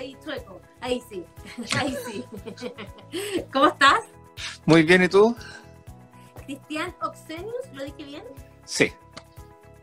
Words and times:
ahí 0.00 0.16
chueco. 0.24 0.60
Ahí 0.80 1.02
sí, 1.08 1.24
ahí 1.78 1.96
sí. 2.06 2.24
¿Cómo 3.52 3.66
estás? 3.68 4.00
Muy 4.66 4.82
bien, 4.82 5.02
¿y 5.02 5.08
tú? 5.08 5.36
Cristian 6.46 6.94
Oxenius, 7.02 7.66
¿lo 7.72 7.84
dije 7.84 8.04
bien? 8.04 8.24
Sí, 8.64 8.92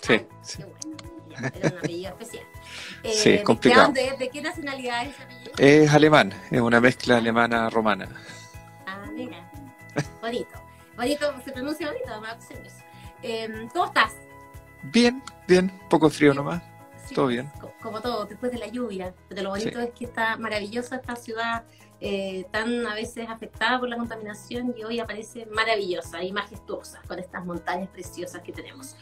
sí. 0.02 0.16
Ah, 0.22 0.36
sí. 0.42 0.58
Qué 0.58 0.66
bueno, 0.66 1.52
era 1.56 1.70
un 1.72 1.78
apellido 1.78 2.10
especial. 2.20 2.46
Eh, 3.04 3.12
Sí, 3.14 3.30
¿de 3.32 3.38
qué- 3.38 3.44
complicado. 3.44 3.92
¿de, 3.94 4.18
de 4.18 4.30
qué 4.30 4.42
nacionalidad 4.42 5.04
es 5.06 5.14
ese 5.14 5.24
apellido? 5.24 5.52
Es 5.58 5.94
alemán, 5.94 6.34
es 6.52 6.62
una 6.62 6.82
mezcla 6.82 7.18
alemana-romana. 7.18 8.10
Ah, 8.88 9.06
mira, 9.14 9.50
bonito. 10.22 10.60
Bonito, 10.96 11.34
se 11.46 11.52
pronuncia 11.52 11.88
bonito, 11.88 12.10
además. 12.10 12.38
Eh, 13.22 13.68
¿Cómo 13.72 13.86
estás? 13.86 14.14
Bien, 14.84 15.22
bien, 15.48 15.72
poco 15.90 16.10
frío 16.10 16.34
nomás. 16.34 16.62
Sí, 17.08 17.16
Todo 17.16 17.28
bien. 17.28 17.50
co- 17.62 17.72
Como 17.82 18.02
todo, 18.02 18.26
después 18.26 18.52
de 18.52 18.58
la 18.60 18.68
lluvia. 18.68 19.14
Pero 19.30 19.44
lo 19.44 19.50
bonito 19.52 19.80
Sí. 19.80 19.86
es 19.86 19.92
que 19.94 20.06
está 20.06 20.36
maravillosa 20.38 20.98
esta 20.98 21.16
ciudad, 21.16 21.64
eh, 22.02 22.46
tan 22.52 22.86
a 22.86 22.94
veces 22.94 23.28
afectada 23.30 23.80
por 23.80 23.90
la 23.90 23.98
contaminación 23.98 24.76
y 24.78 24.84
hoy 24.84 25.00
aparece 25.00 25.46
maravillosa 25.48 26.22
y 26.22 26.32
majestuosa 26.32 27.02
con 27.08 27.18
estas 27.18 27.44
montañas 27.46 27.90
preciosas 27.90 28.42
que 28.44 28.52
tenemos. 28.52 28.96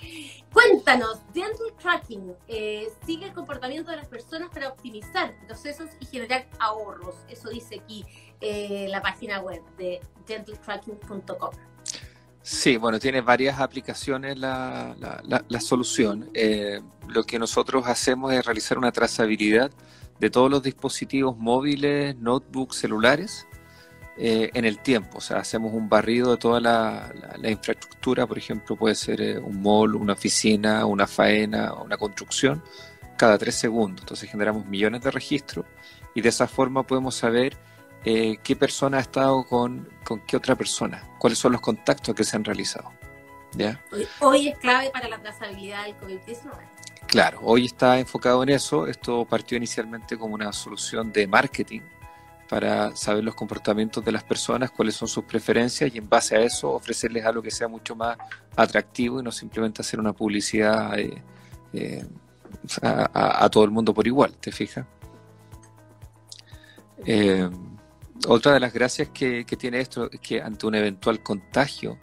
Cuéntanos, 0.53 1.19
Dental 1.33 1.73
Tracking 1.81 2.33
eh, 2.47 2.89
sigue 3.05 3.25
el 3.25 3.33
comportamiento 3.33 3.91
de 3.91 3.97
las 3.97 4.07
personas 4.07 4.49
para 4.49 4.69
optimizar 4.69 5.33
procesos 5.45 5.89
y 5.99 6.05
generar 6.05 6.47
ahorros. 6.59 7.15
Eso 7.27 7.49
dice 7.49 7.81
aquí 7.83 8.05
eh, 8.39 8.85
la 8.89 9.01
página 9.01 9.41
web 9.41 9.61
de 9.77 9.99
dentaltracking.com. 10.27 11.51
Sí, 12.47 12.77
bueno, 12.77 12.99
tiene 12.99 13.21
varias 13.21 13.59
aplicaciones 13.59 14.37
la, 14.37 14.95
la- 14.99 15.59
solución. 15.59 16.29
Eh, 16.35 16.79
lo 17.07 17.23
que 17.23 17.39
nosotros 17.39 17.87
hacemos 17.87 18.31
es 18.33 18.45
realizar 18.45 18.77
una 18.77 18.91
trazabilidad 18.91 19.71
de 20.19 20.29
todos 20.29 20.51
los 20.51 20.61
dispositivos 20.61 21.35
móviles, 21.39 22.15
notebooks, 22.17 22.75
celulares 22.77 23.47
eh, 24.15 24.51
en 24.53 24.63
el 24.63 24.77
tiempo. 24.77 25.17
O 25.17 25.21
sea, 25.21 25.37
hacemos 25.37 25.73
un 25.73 25.89
barrido 25.89 26.29
de 26.29 26.37
toda 26.37 26.59
la 26.59 27.11
infraestructura, 27.49 28.27
por 28.27 28.37
ejemplo, 28.37 28.75
puede 28.75 28.93
ser 28.93 29.21
eh, 29.21 29.39
un 29.39 29.63
mall, 29.63 29.95
una 29.95 30.13
oficina, 30.13 30.85
una 30.85 31.07
faena, 31.07 31.73
una 31.73 31.97
construcción, 31.97 32.61
cada 33.17 33.39
tres 33.39 33.55
segundos. 33.55 34.01
Entonces 34.01 34.29
generamos 34.29 34.67
millones 34.67 35.01
de 35.01 35.09
registros 35.09 35.65
y 36.13 36.21
de 36.21 36.29
esa 36.29 36.47
forma 36.47 36.83
podemos 36.83 37.15
saber 37.15 37.57
eh, 38.05 38.37
qué 38.43 38.55
persona 38.55 38.97
ha 38.97 39.01
estado 39.01 39.43
con, 39.45 39.89
con 40.03 40.19
qué 40.21 40.37
otra 40.37 40.55
persona, 40.55 41.03
cuáles 41.19 41.39
son 41.39 41.51
los 41.51 41.61
contactos 41.61 42.13
que 42.15 42.23
se 42.23 42.35
han 42.37 42.43
realizado. 42.43 42.91
¿Ya? 43.53 43.81
Hoy, 43.91 44.07
hoy 44.19 44.47
es 44.49 44.57
clave 44.59 44.89
para 44.91 45.07
la 45.07 45.17
trazabilidad 45.17 45.85
del 45.85 45.95
COVID-19. 45.97 46.51
Claro, 47.07 47.39
hoy 47.43 47.65
está 47.65 47.97
enfocado 47.99 48.43
en 48.43 48.49
eso. 48.49 48.85
Esto 48.87 49.23
partió 49.25 49.55
inicialmente 49.57 50.17
como 50.17 50.35
una 50.35 50.51
solución 50.51 51.11
de 51.13 51.25
marketing 51.27 51.81
para 52.49 52.95
saber 52.95 53.23
los 53.23 53.33
comportamientos 53.33 54.03
de 54.03 54.11
las 54.11 54.23
personas, 54.23 54.71
cuáles 54.71 54.95
son 54.95 55.07
sus 55.07 55.23
preferencias 55.23 55.89
y 55.93 55.97
en 55.97 56.07
base 56.09 56.35
a 56.35 56.41
eso 56.41 56.71
ofrecerles 56.73 57.25
algo 57.25 57.41
que 57.41 57.49
sea 57.49 57.67
mucho 57.67 57.95
más 57.95 58.17
atractivo 58.55 59.19
y 59.19 59.23
no 59.23 59.31
simplemente 59.31 59.81
hacer 59.81 59.99
una 59.99 60.13
publicidad 60.13 60.99
eh, 60.99 61.23
eh, 61.73 62.05
a, 62.83 63.09
a- 63.13 63.45
a 63.45 63.49
todo 63.49 63.63
el 63.63 63.71
mundo 63.71 63.93
por 63.93 64.05
igual, 64.05 64.33
¿te 64.37 64.51
fijas? 64.51 64.85
Eh, 67.05 67.49
otra 68.27 68.53
de 68.53 68.59
las 68.59 68.73
gracias 68.73 69.09
que, 69.09 69.45
que 69.45 69.57
tiene 69.57 69.79
esto 69.79 70.09
es 70.11 70.19
que 70.19 70.41
ante 70.41 70.65
un 70.65 70.75
eventual 70.75 71.21
contagio, 71.21 71.97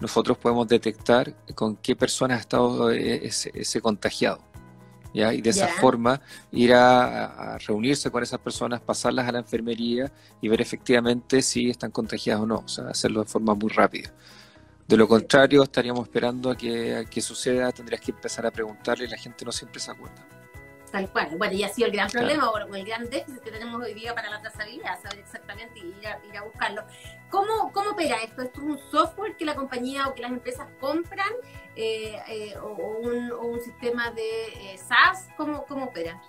nosotros 0.00 0.36
podemos 0.38 0.66
detectar 0.66 1.34
con 1.54 1.76
qué 1.76 1.94
persona 1.94 2.34
ha 2.34 2.38
estado 2.38 2.90
eh, 2.90 3.26
ese, 3.26 3.52
ese 3.54 3.80
contagiado. 3.80 4.40
¿ya? 5.14 5.32
Y 5.32 5.40
de 5.40 5.50
esa 5.50 5.68
forma 5.68 6.20
ir 6.50 6.74
a, 6.74 7.54
a 7.54 7.58
reunirse 7.58 8.10
con 8.10 8.22
esas 8.22 8.40
personas, 8.40 8.80
pasarlas 8.80 9.28
a 9.28 9.32
la 9.32 9.38
enfermería 9.38 10.12
y 10.40 10.48
ver 10.48 10.60
efectivamente 10.60 11.42
si 11.42 11.70
están 11.70 11.90
contagiadas 11.90 12.42
o 12.42 12.46
no. 12.46 12.62
O 12.64 12.68
sea, 12.68 12.88
hacerlo 12.88 13.22
de 13.22 13.28
forma 13.28 13.54
muy 13.54 13.70
rápida. 13.70 14.12
De 14.88 14.96
lo 14.96 15.06
contrario, 15.06 15.62
estaríamos 15.62 16.02
esperando 16.02 16.50
a 16.50 16.56
que, 16.56 16.96
a 16.96 17.04
que 17.04 17.20
suceda, 17.20 17.70
tendrías 17.72 18.00
que 18.00 18.10
empezar 18.10 18.44
a 18.44 18.50
preguntarle 18.50 19.04
y 19.04 19.08
la 19.08 19.16
gente 19.16 19.44
no 19.44 19.52
siempre 19.52 19.80
se 19.80 19.90
acuerda. 19.90 20.41
Tal 20.92 21.10
cual. 21.10 21.28
Bueno, 21.38 21.54
y 21.54 21.64
ha 21.64 21.68
sido 21.70 21.86
el 21.86 21.92
gran 21.92 22.08
Claro. 22.10 22.26
problema 22.26 22.50
o 22.50 22.74
el 22.74 22.84
gran 22.84 23.08
déficit 23.08 23.40
que 23.42 23.50
tenemos 23.50 23.82
hoy 23.82 23.94
día 23.94 24.14
para 24.14 24.28
la 24.30 24.40
trazabilidad, 24.42 25.00
saber 25.02 25.20
exactamente 25.20 25.80
y 25.80 25.86
ir 25.86 26.06
a, 26.06 26.20
ir 26.26 26.36
a 26.36 26.42
buscarlo. 26.42 26.82
¿Cómo, 27.30 27.72
¿Cómo 27.72 27.90
opera 27.92 28.16
esto? 28.22 28.42
¿Esto 28.42 28.60
es 28.60 28.66
un 28.66 28.78
software 28.90 29.34
que 29.36 29.46
la 29.46 29.54
compañía 29.54 30.06
o 30.06 30.14
que 30.14 30.20
las 30.20 30.30
empresas 30.30 30.68
compran 30.78 31.30
eh, 31.76 32.18
eh, 32.28 32.54
o, 32.58 32.74
un, 32.74 33.32
o 33.32 33.40
un 33.40 33.60
sistema 33.62 34.10
de 34.10 34.48
eh, 34.74 34.78
SaaS? 34.78 35.28
¿Cómo, 35.38 35.64
¿Cómo 35.64 35.86
opera? 35.86 36.20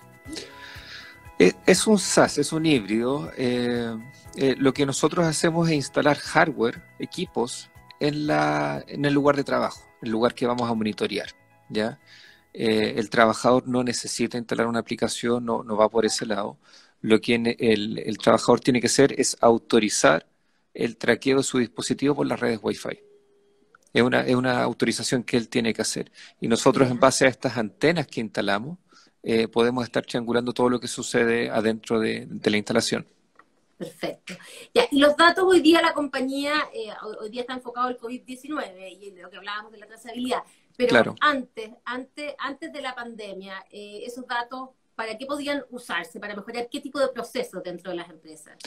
Es, 1.38 1.56
es 1.66 1.86
un 1.86 2.00
SaaS, 2.00 2.38
es 2.38 2.54
un 2.54 2.66
híbrido. 2.66 3.32
Eh, 3.36 3.98
eh, 4.38 4.56
lo 4.58 4.74
que 4.74 4.86
nosotros 4.86 5.26
hacemos 5.26 5.68
es 5.68 5.76
instalar 5.76 6.18
hardware, 6.18 6.82
equipos, 7.00 7.70
en, 8.00 8.28
la, 8.28 8.84
en 8.88 9.04
el 9.04 9.14
lugar 9.14 9.36
de 9.36 9.44
trabajo, 9.44 9.82
el 10.02 10.10
lugar 10.12 10.34
que 10.34 10.48
vamos 10.48 10.70
a 10.70 10.74
monitorear. 10.74 11.28
¿ya? 11.70 12.00
Eh, 12.54 12.96
el 12.98 13.10
trabajador 13.10 13.68
no 13.68 13.84
necesita 13.84 14.38
instalar 14.38 14.68
una 14.68 14.80
aplicación, 14.80 15.46
no, 15.46 15.64
no 15.64 15.76
va 15.76 15.90
por 15.90 16.06
ese 16.06 16.26
lado. 16.26 16.58
Lo 17.02 17.20
que 17.20 17.36
el, 17.36 18.00
el 18.00 18.18
trabajador 18.18 18.60
tiene 18.60 18.80
que 18.80 18.88
hacer 18.88 19.20
es 19.20 19.38
autorizar 19.42 20.28
el 20.74 20.98
traqueo 20.98 21.38
de 21.38 21.44
su 21.44 21.60
dispositivo 21.60 22.16
por 22.16 22.28
las 22.28 22.40
redes 22.40 22.60
Wi-Fi. 22.62 23.00
Es 23.94 24.02
una, 24.02 24.22
es 24.22 24.36
una 24.36 24.64
autorización 24.64 25.24
que 25.24 25.38
él 25.38 25.50
tiene 25.50 25.74
que 25.74 25.82
hacer. 25.84 26.12
Y 26.40 26.48
nosotros, 26.48 26.90
en 26.90 27.00
base 27.00 27.26
a 27.26 27.30
estas 27.30 27.58
antenas 27.58 28.08
que 28.08 28.22
instalamos, 28.22 28.80
eh, 29.22 29.48
podemos 29.48 29.84
estar 29.84 30.06
triangulando 30.06 30.54
todo 30.54 30.70
lo 30.70 30.80
que 30.80 30.88
sucede 30.88 31.50
adentro 31.50 32.00
de, 32.00 32.26
de 32.28 32.50
la 32.50 32.58
instalación. 32.58 33.06
Perfecto. 33.78 34.36
Ya, 34.74 34.88
y 34.92 35.00
los 35.00 35.16
datos 35.18 35.44
hoy 35.46 35.62
día 35.62 35.82
la 35.82 35.94
compañía, 35.94 36.54
eh, 36.74 36.90
hoy, 37.20 37.30
día 37.30 37.42
está 37.42 37.54
enfocado 37.54 37.90
el 37.90 37.98
COVID-19 37.98 38.98
y 39.00 39.12
lo 39.12 39.30
que 39.30 39.38
hablábamos 39.38 39.72
de 39.72 39.80
la 39.80 39.88
trazabilidad, 39.88 40.44
pero 40.78 40.90
Claro. 40.90 41.16
antes, 41.22 41.72
antes, 41.86 42.34
antes 42.40 42.74
de 42.74 42.82
la 42.82 42.96
pandemia, 42.96 43.64
eh, 43.72 44.04
esos 44.06 44.26
datos, 44.28 44.70
¿para 44.96 45.18
qué 45.18 45.26
podían 45.26 45.64
usarse? 45.70 46.20
¿Para 46.20 46.36
mejorar 46.36 46.68
qué 46.70 46.80
tipo 46.82 47.00
de 47.00 47.10
procesos 47.10 47.64
dentro 47.64 47.92
de 47.92 47.98
las 47.98 48.10
empresas? 48.10 48.58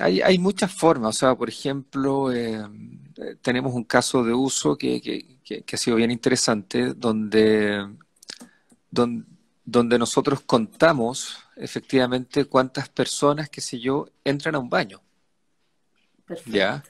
Hay, 0.00 0.20
hay 0.22 0.38
muchas 0.38 0.72
formas, 0.74 1.14
o 1.16 1.18
sea, 1.18 1.34
por 1.36 1.48
ejemplo, 1.48 2.32
eh, 2.32 2.60
tenemos 3.42 3.72
un 3.74 3.84
caso 3.84 4.24
de 4.24 4.34
uso 4.34 4.76
que, 4.76 5.00
que- 5.00 5.38
que- 5.44 5.62
que 5.62 5.76
ha 5.76 5.78
sido 5.78 5.96
bien 5.96 6.10
interesante, 6.10 6.94
donde, 6.94 7.86
don- 8.90 9.24
donde 9.64 9.98
nosotros 9.98 10.40
contamos 10.40 11.38
efectivamente 11.56 12.46
cuántas 12.46 12.88
personas, 12.88 13.48
qué 13.48 13.60
sé 13.60 13.78
yo, 13.78 14.08
entran 14.24 14.56
a 14.56 14.58
un 14.58 14.68
baño, 14.68 15.00
Perfecto. 16.26 16.50
¿ya? 16.50 16.82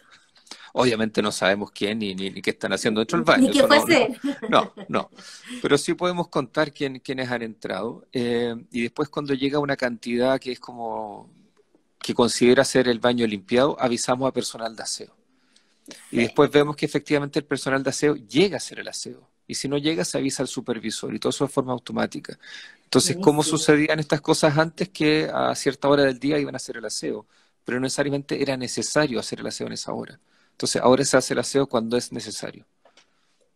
Obviamente 0.76 1.22
no 1.22 1.30
sabemos 1.30 1.70
quién 1.70 2.00
ni, 2.00 2.14
ni, 2.16 2.30
ni 2.30 2.42
qué 2.42 2.50
están 2.50 2.72
haciendo 2.72 3.00
dentro 3.00 3.16
del 3.18 3.24
baño. 3.24 3.46
Ni 3.46 3.52
qué 3.52 3.62
fue 3.64 3.78
no- 3.78 3.86
no-. 4.48 4.48
No, 4.48 4.72
no. 4.88 5.10
Pero 5.62 5.78
sí 5.78 5.94
podemos 5.94 6.28
contar 6.28 6.72
quién, 6.72 6.98
quiénes 6.98 7.30
han 7.30 7.42
entrado. 7.42 8.06
eh, 8.12 8.54
y 8.72 8.82
después 8.82 9.08
cuando 9.08 9.34
llega 9.34 9.60
una 9.60 9.76
cantidad 9.76 10.40
que 10.40 10.52
es 10.52 10.58
como 10.60 11.30
que 12.00 12.12
considera 12.12 12.64
ser 12.64 12.88
el 12.88 12.98
baño 12.98 13.26
limpiado, 13.26 13.76
avisamos 13.80 14.28
a 14.28 14.32
personal 14.32 14.74
de 14.76 14.82
aseo. 14.82 15.14
Y 16.10 16.18
después 16.18 16.50
vemos 16.50 16.76
que 16.76 16.86
efectivamente 16.86 17.38
el 17.38 17.44
personal 17.44 17.82
de 17.82 17.90
aseo 17.90 18.16
llega 18.16 18.56
a 18.56 18.58
hacer 18.58 18.80
el 18.80 18.88
aseo. 18.88 19.28
Y 19.46 19.54
si 19.54 19.68
no 19.68 19.76
llega, 19.78 20.04
se 20.04 20.18
avisa 20.18 20.42
al 20.42 20.48
supervisor 20.48 21.14
y 21.14 21.18
todo 21.18 21.30
eso 21.30 21.44
de 21.46 21.52
forma 21.52 21.72
automática. 21.72 22.38
Entonces, 22.84 23.16
¿cómo 23.20 23.42
sucedían 23.42 24.00
estas 24.00 24.20
cosas 24.20 24.56
antes 24.58 24.88
que 24.88 25.30
a 25.32 25.54
cierta 25.54 25.88
hora 25.88 26.04
del 26.04 26.18
día 26.18 26.38
iban 26.38 26.54
a 26.54 26.56
hacer 26.56 26.78
el 26.78 26.84
aseo? 26.84 27.26
Pero 27.64 27.78
no 27.78 27.82
necesariamente 27.84 28.40
era 28.42 28.56
necesario 28.56 29.20
hacer 29.20 29.40
el 29.40 29.46
aseo 29.46 29.66
en 29.66 29.74
esa 29.74 29.92
hora. 29.92 30.18
Entonces, 30.54 30.82
ahora 30.82 31.04
se 31.04 31.16
hace 31.16 31.34
el 31.34 31.40
aseo 31.40 31.66
cuando 31.68 31.96
es 31.96 32.12
necesario. 32.12 32.66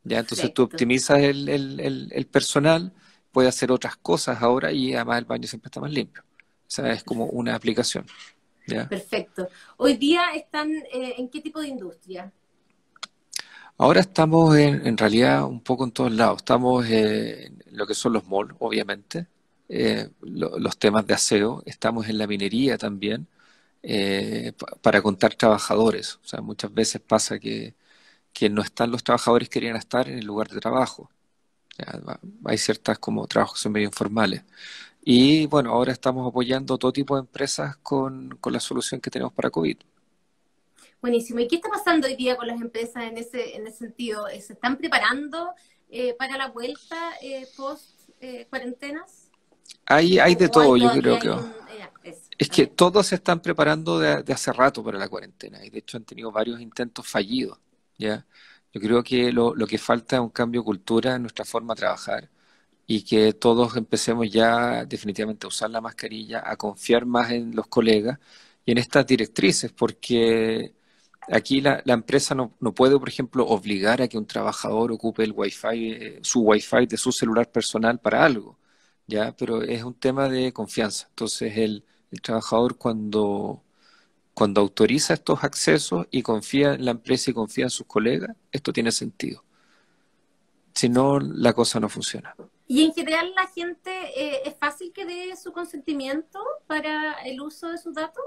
¿Ya? 0.04 0.20
Entonces 0.20 0.52
tú 0.52 0.62
Perfecto. 0.62 0.64
optimizas 0.64 1.18
el, 1.20 1.48
el- 1.48 1.80
el- 1.80 2.08
el 2.12 2.26
personal, 2.26 2.92
puedes 3.32 3.54
hacer 3.54 3.72
otras 3.72 3.96
cosas 3.96 4.42
ahora 4.42 4.72
y 4.72 4.94
además 4.94 5.18
el 5.18 5.24
baño 5.26 5.48
siempre 5.48 5.68
está 5.68 5.80
más 5.80 5.92
limpio. 5.92 6.22
O 6.24 6.70
sea, 6.70 6.92
es 6.92 7.04
como 7.04 7.26
una 7.26 7.54
aplicación. 7.54 8.06
¿ya? 8.66 8.88
Perfecto. 8.88 9.48
Hoy 9.76 9.96
día 9.96 10.22
están 10.34 10.70
eh, 10.92 11.14
en 11.18 11.28
qué 11.28 11.40
tipo 11.40 11.60
de 11.60 11.68
industria? 11.68 12.32
Ahora 13.76 14.00
estamos 14.00 14.56
en, 14.56 14.86
en 14.86 14.96
realidad 14.96 15.44
un 15.44 15.60
poco 15.62 15.84
en 15.84 15.92
todos 15.92 16.12
lados. 16.12 16.38
Estamos 16.38 16.84
eh, 16.88 17.46
en 17.46 17.76
lo 17.76 17.86
que 17.86 17.94
son 17.94 18.12
los 18.12 18.26
malls, 18.26 18.54
obviamente, 18.58 19.26
eh, 19.68 20.08
lo- 20.22 20.58
los 20.58 20.78
temas 20.78 21.06
de 21.06 21.14
aseo. 21.14 21.62
Estamos 21.66 22.08
en 22.08 22.18
la 22.18 22.26
minería 22.26 22.76
también, 22.78 23.28
eh, 23.82 24.52
pa- 24.58 24.76
para 24.82 25.02
contar 25.02 25.34
trabajadores. 25.34 26.16
O 26.24 26.26
sea, 26.26 26.40
muchas 26.40 26.72
veces 26.74 27.00
pasa 27.00 27.38
que, 27.38 27.74
que 28.32 28.50
no 28.50 28.62
están 28.62 28.90
los 28.92 29.04
trabajadores 29.04 29.48
que 29.48 29.54
querían 29.54 29.76
estar 29.76 30.08
en 30.08 30.18
el 30.18 30.26
lugar 30.26 30.48
de 30.48 30.60
trabajo. 30.60 31.10
Ya, 31.78 32.00
hay 32.44 32.58
ciertas 32.58 32.98
como 32.98 33.26
trabajos 33.26 33.58
que 33.58 33.62
son 33.64 33.72
medio 33.72 33.86
informales. 33.88 34.44
Y 35.02 35.46
bueno, 35.46 35.72
ahora 35.72 35.92
estamos 35.92 36.28
apoyando 36.28 36.78
todo 36.78 36.92
tipo 36.92 37.14
de 37.16 37.20
empresas 37.20 37.76
con, 37.78 38.36
con 38.40 38.52
la 38.52 38.60
solución 38.60 39.00
que 39.00 39.10
tenemos 39.10 39.32
para 39.32 39.50
COVID. 39.50 39.78
Buenísimo. 41.00 41.40
¿Y 41.40 41.48
qué 41.48 41.56
está 41.56 41.68
pasando 41.68 42.06
hoy 42.08 42.16
día 42.16 42.36
con 42.36 42.46
las 42.48 42.60
empresas 42.60 43.04
en 43.04 43.18
ese, 43.18 43.56
en 43.56 43.66
ese 43.66 43.78
sentido? 43.78 44.28
Eh, 44.28 44.40
¿Se 44.40 44.54
están 44.54 44.76
preparando 44.76 45.50
eh, 45.88 46.14
para 46.18 46.36
la 46.36 46.48
vuelta 46.48 47.12
eh, 47.22 47.46
post 47.56 48.00
eh, 48.20 48.46
cuarentenas? 48.50 49.30
Hay, 49.86 50.18
hay 50.18 50.34
de 50.34 50.46
¿O 50.46 50.50
todo, 50.50 50.76
yo 50.76 50.90
creo 50.90 51.18
que... 51.18 51.30
un, 51.30 51.52
Es 52.38 52.48
que 52.48 52.66
todos 52.68 53.06
se 53.08 53.16
están 53.16 53.40
preparando 53.40 53.98
de, 53.98 54.32
hace 54.32 54.52
rato 54.52 54.82
para 54.84 54.98
la 54.98 55.08
cuarentena 55.08 55.64
y 55.64 55.70
de 55.70 55.78
hecho 55.80 55.96
han 55.96 56.04
tenido 56.04 56.30
varios 56.30 56.60
intentos 56.60 57.06
fallidos, 57.06 57.58
¿ya? 57.98 58.26
Yo 58.72 58.80
creo 58.80 59.02
que 59.02 59.32
lo, 59.32 59.54
lo 59.54 59.66
que 59.66 59.78
falta 59.78 60.16
es 60.16 60.22
un 60.22 60.30
cambio 60.30 60.60
de 60.60 60.66
cultura 60.66 61.16
en 61.16 61.22
nuestra 61.22 61.44
forma 61.44 61.74
de 61.74 61.78
trabajar 61.80 62.30
y 62.86 63.02
que 63.04 63.34
todos 63.34 63.76
empecemos 63.76 64.30
ya 64.30 64.84
definitivamente 64.86 65.46
a 65.46 65.48
usar 65.48 65.70
la 65.70 65.80
mascarilla, 65.80 66.42
a 66.44 66.56
confiar 66.56 67.06
más 67.06 67.30
en 67.30 67.54
los 67.54 67.66
colegas 67.68 68.18
y 68.64 68.72
en 68.72 68.78
estas 68.78 69.06
directrices, 69.06 69.72
porque 69.72 70.74
aquí 71.28 71.60
la, 71.60 71.82
la 71.84 71.94
empresa 71.94 72.34
no, 72.34 72.54
no, 72.60 72.74
puede, 72.74 72.98
por 72.98 73.08
ejemplo, 73.08 73.46
obligar 73.46 74.02
a 74.02 74.08
que 74.08 74.18
un 74.18 74.26
trabajador 74.26 74.92
ocupe 74.92 75.24
el 75.24 75.32
wifi, 75.32 75.92
eh, 75.92 76.20
su 76.22 76.40
wifi 76.42 76.86
de 76.86 76.96
su 76.96 77.12
celular 77.12 77.50
personal 77.50 78.00
para 78.00 78.24
algo, 78.24 78.58
¿ya? 79.06 79.34
Pero 79.36 79.62
es 79.62 79.82
un 79.84 79.94
tema 79.94 80.28
de 80.28 80.52
confianza. 80.52 81.06
Entonces, 81.10 81.56
el, 81.58 81.84
el 82.10 82.20
trabajador 82.22 82.76
cuando, 82.76 83.62
cuando 84.34 84.60
autoriza 84.60 85.14
estos 85.14 85.44
accesos 85.44 86.06
y 86.10 86.22
confía 86.22 86.74
en 86.74 86.84
la 86.84 86.92
empresa 86.92 87.30
y 87.30 87.34
confía 87.34 87.64
en 87.64 87.70
sus 87.70 87.86
colegas, 87.86 88.36
esto 88.52 88.72
tiene 88.72 88.92
sentido. 88.92 89.44
Si 90.74 90.88
no, 90.88 91.18
la 91.18 91.52
cosa 91.52 91.80
no 91.80 91.88
funciona. 91.88 92.34
Y 92.66 92.84
en 92.84 92.92
general 92.92 93.32
la 93.34 93.46
gente, 93.46 93.90
eh, 94.14 94.42
¿es 94.44 94.56
fácil 94.58 94.92
que 94.92 95.06
dé 95.06 95.34
su 95.36 95.52
consentimiento 95.52 96.38
para 96.66 97.14
el 97.24 97.40
uso 97.40 97.68
de 97.70 97.78
sus 97.78 97.94
datos? 97.94 98.22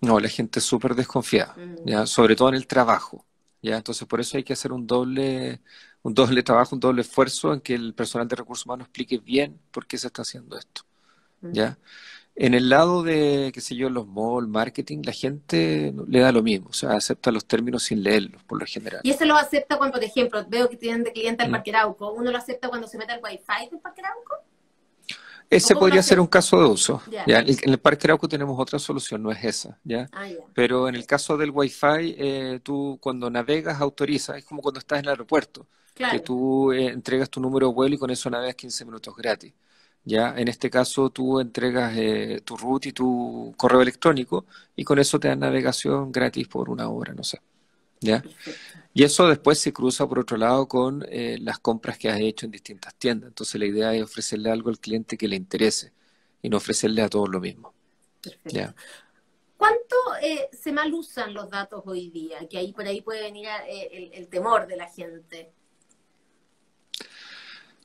No, 0.00 0.20
la 0.20 0.28
gente 0.28 0.58
es 0.58 0.64
súper 0.64 0.94
desconfiada, 0.94 1.54
mm. 1.56 1.86
¿ya? 1.86 2.06
sobre 2.06 2.36
todo 2.36 2.48
en 2.50 2.56
el 2.56 2.66
trabajo. 2.66 3.24
¿ya? 3.62 3.76
Entonces 3.76 4.06
por 4.06 4.20
eso 4.20 4.36
hay 4.36 4.44
que 4.44 4.52
hacer 4.52 4.72
un 4.72 4.86
doble, 4.86 5.62
un 6.02 6.12
doble 6.12 6.42
trabajo, 6.42 6.74
un 6.74 6.80
doble 6.80 7.02
esfuerzo 7.02 7.54
en 7.54 7.60
que 7.60 7.74
el 7.74 7.94
personal 7.94 8.28
de 8.28 8.36
recursos 8.36 8.66
humanos 8.66 8.86
explique 8.86 9.18
bien 9.18 9.58
por 9.70 9.86
qué 9.86 9.96
se 9.96 10.08
está 10.08 10.22
haciendo 10.22 10.58
esto. 10.58 10.82
¿ya? 11.40 11.70
Mm. 11.70 11.76
En 12.36 12.54
el 12.54 12.68
lado 12.68 13.04
de, 13.04 13.52
qué 13.54 13.60
sé 13.60 13.76
yo, 13.76 13.88
los 13.88 14.08
malls, 14.08 14.48
marketing, 14.48 15.02
la 15.04 15.12
gente 15.12 15.94
le 16.08 16.18
da 16.18 16.32
lo 16.32 16.42
mismo, 16.42 16.70
o 16.70 16.72
sea, 16.72 16.92
acepta 16.92 17.30
los 17.30 17.46
términos 17.46 17.84
sin 17.84 18.02
leerlos, 18.02 18.42
por 18.42 18.58
lo 18.58 18.66
general. 18.66 19.00
¿Y 19.04 19.10
eso 19.10 19.24
lo 19.24 19.36
acepta 19.36 19.78
cuando, 19.78 19.94
por 19.94 20.04
ejemplo, 20.04 20.44
veo 20.48 20.68
que 20.68 20.76
tienen 20.76 21.04
de 21.04 21.12
cliente 21.12 21.44
al 21.44 21.50
mm. 21.50 21.52
Parque 21.52 21.70
Arauco, 21.70 22.12
¿uno 22.12 22.32
lo 22.32 22.38
acepta 22.38 22.68
cuando 22.68 22.88
se 22.88 22.98
mete 22.98 23.12
al 23.12 23.20
Wi-Fi 23.22 23.70
del 23.70 23.78
Parque 23.78 24.00
Arauco? 24.00 24.34
Ese 25.48 25.76
podría 25.76 26.02
ser 26.02 26.18
un 26.18 26.26
caso 26.26 26.58
de 26.58 26.66
uso. 26.66 27.02
¿ya? 27.26 27.40
En 27.40 27.70
el 27.70 27.78
Parque 27.78 28.06
Arauco 28.08 28.28
tenemos 28.28 28.58
otra 28.58 28.78
solución, 28.78 29.22
no 29.22 29.30
es 29.30 29.44
esa. 29.44 29.78
¿ya? 29.84 30.08
Ah, 30.12 30.26
Pero 30.54 30.88
en 30.88 30.96
el 30.96 31.06
caso 31.06 31.36
del 31.36 31.50
Wi-Fi, 31.50 32.16
eh, 32.18 32.60
tú 32.62 32.98
cuando 33.00 33.30
navegas 33.30 33.80
autorizas, 33.80 34.38
es 34.38 34.44
como 34.44 34.62
cuando 34.62 34.80
estás 34.80 34.98
en 34.98 35.04
el 35.04 35.10
aeropuerto, 35.10 35.66
que 35.94 36.18
tú 36.20 36.72
eh, 36.72 36.86
entregas 36.86 37.30
tu 37.30 37.40
número 37.40 37.68
de 37.68 37.74
vuelo 37.74 37.94
y 37.94 37.98
con 37.98 38.10
eso 38.10 38.28
navegas 38.28 38.56
15 38.56 38.84
minutos 38.86 39.14
gratis. 39.14 39.52
¿Ya? 40.04 40.34
En 40.36 40.48
este 40.48 40.70
caso 40.70 41.10
tú 41.10 41.40
entregas 41.40 41.96
eh, 41.96 42.42
tu 42.44 42.56
root 42.56 42.86
y 42.86 42.92
tu 42.92 43.54
correo 43.56 43.80
electrónico 43.80 44.46
y 44.76 44.84
con 44.84 44.98
eso 44.98 45.18
te 45.18 45.28
dan 45.28 45.40
navegación 45.40 46.12
gratis 46.12 46.48
por 46.48 46.70
una 46.70 46.88
hora, 46.88 47.14
no 47.14 47.24
sé. 47.24 47.40
¿ya? 48.00 48.22
Y 48.92 49.02
eso 49.02 49.26
después 49.28 49.58
se 49.58 49.72
cruza 49.72 50.06
por 50.06 50.18
otro 50.18 50.36
lado 50.36 50.68
con 50.68 51.04
eh, 51.08 51.38
las 51.40 51.58
compras 51.58 51.98
que 51.98 52.10
has 52.10 52.20
hecho 52.20 52.46
en 52.46 52.52
distintas 52.52 52.94
tiendas. 52.96 53.28
Entonces 53.28 53.58
la 53.58 53.66
idea 53.66 53.94
es 53.94 54.02
ofrecerle 54.02 54.50
algo 54.50 54.68
al 54.68 54.78
cliente 54.78 55.16
que 55.16 55.26
le 55.26 55.36
interese 55.36 55.92
y 56.42 56.48
no 56.50 56.58
ofrecerle 56.58 57.02
a 57.02 57.08
todos 57.08 57.28
lo 57.30 57.40
mismo. 57.40 57.72
¿ya? 58.44 58.74
¿Cuánto 59.56 59.96
eh, 60.22 60.50
se 60.52 60.72
mal 60.72 60.92
usan 60.92 61.32
los 61.32 61.48
datos 61.48 61.82
hoy 61.86 62.10
día? 62.10 62.46
Que 62.48 62.58
ahí 62.58 62.72
por 62.72 62.86
ahí 62.86 63.00
puede 63.00 63.22
venir 63.22 63.48
el 64.12 64.28
temor 64.28 64.66
de 64.66 64.76
la 64.76 64.90
gente. 64.90 65.52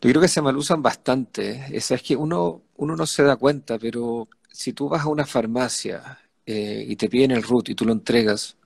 Yo 0.02 0.10
creo 0.10 0.22
que 0.22 0.28
se 0.28 0.42
malusan 0.42 0.82
bastante. 0.82 1.66
Es, 1.72 1.92
es 1.92 2.02
que 2.02 2.16
uno, 2.16 2.64
uno 2.78 2.96
no 2.96 3.06
se 3.06 3.24
da 3.24 3.36
cuenta, 3.36 3.78
pero 3.78 4.28
si 4.52 4.74
tú 4.74 4.90
vas 4.90 5.04
a 5.04 5.10
una 5.10 5.26
farmacia 5.26 6.20
eh, 6.46 6.86
y 6.88 6.96
te 6.96 7.10
piden 7.10 7.32
el 7.32 7.44
root 7.44 7.70
y 7.70 7.76
tú 7.76 7.86
lo 7.86 7.92
entregas, 7.92 8.58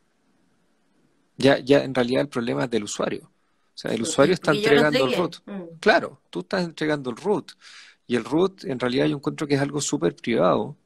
ya, 1.38 1.57
ya 1.59 1.83
en 1.83 1.94
realidad 1.94 2.21
el 2.21 2.30
problema 2.30 2.65
es 2.65 2.69
del 2.69 2.83
usuario. 2.83 3.31
O 3.75 3.77
sea, 3.77 3.91
el 3.91 4.03
usuario 4.03 4.35
está 4.35 4.51
entregando 4.51 5.06
el 5.06 5.15
root. 5.15 5.38
Mm. 5.45 5.62
Claro, 5.80 6.21
tú 6.30 6.41
estás 6.41 6.63
entregando 6.63 7.09
el 7.09 7.18
root. 7.18 7.53
Y 8.06 8.15
el 8.15 8.24
root, 8.24 8.65
en 8.65 8.80
realidad, 8.80 9.07
yo 9.07 9.15
encuentro 9.15 9.47
que 9.47 9.56
es 9.56 9.62
algo 9.62 9.81
súper 9.81 10.15
privado, 10.15 10.77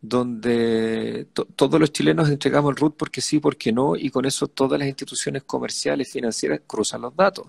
donde 0.00 1.26
todos 1.56 1.80
los 1.80 1.92
chilenos 1.92 2.28
entregamos 2.28 2.70
el 2.70 2.76
root 2.76 2.96
porque 2.96 3.20
sí, 3.20 3.40
porque 3.40 3.72
no, 3.72 3.96
y 3.96 4.10
con 4.10 4.24
eso 4.24 4.46
todas 4.46 4.78
las 4.78 4.86
instituciones 4.86 5.42
comerciales, 5.42 6.10
financieras 6.10 6.60
cruzan 6.66 7.02
los 7.02 7.16
datos. 7.16 7.48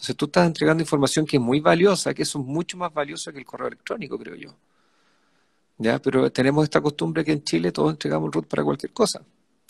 Entonces 0.00 0.16
tú 0.16 0.24
estás 0.24 0.46
entregando 0.46 0.82
información 0.82 1.26
que 1.26 1.36
es 1.36 1.42
muy 1.42 1.60
valiosa, 1.60 2.14
que 2.14 2.22
eso 2.22 2.38
es 2.38 2.46
mucho 2.46 2.78
más 2.78 2.90
valioso 2.90 3.30
que 3.30 3.38
el 3.38 3.44
correo 3.44 3.68
electrónico, 3.68 4.18
creo 4.18 4.34
yo. 4.34 4.54
¿Ya? 5.76 5.98
Pero 5.98 6.32
tenemos 6.32 6.64
esta 6.64 6.80
costumbre 6.80 7.22
que 7.22 7.32
en 7.32 7.44
Chile 7.44 7.70
todos 7.70 7.90
entregamos 7.90 8.32
root 8.32 8.46
para 8.46 8.64
cualquier 8.64 8.92
cosa. 8.92 9.20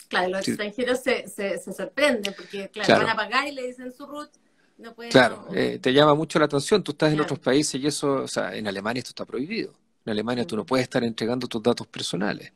Claro, 0.07 0.29
los 0.29 0.47
extranjeros 0.47 1.01
se, 1.01 1.27
se, 1.27 1.59
sorprenden 1.73 2.33
porque, 2.33 2.69
claro, 2.69 3.03
van 3.03 3.09
a 3.09 3.15
pagar 3.17 3.45
y 3.45 3.51
le 3.51 3.67
dicen 3.67 3.91
su 3.91 4.05
root. 4.05 4.29
No 4.77 4.95
claro, 4.95 5.47
eh, 5.53 5.79
te 5.81 5.91
llama 5.91 6.15
mucho 6.15 6.39
la 6.39 6.45
atención. 6.45 6.81
Tú 6.81 6.93
estás 6.93 7.11
en 7.11 7.19
otros 7.19 7.39
países 7.39 7.81
y 7.81 7.85
eso, 7.85 8.23
o 8.23 8.27
sea, 8.27 8.55
en 8.55 8.69
Alemania 8.69 8.99
esto 8.99 9.09
está 9.09 9.25
prohibido. 9.25 9.73
En 10.05 10.11
Alemania 10.13 10.47
tú 10.47 10.55
no 10.55 10.65
puedes 10.65 10.83
estar 10.83 11.03
entregando 11.03 11.45
tus 11.45 11.61
datos 11.61 11.87
personales. 11.87 12.53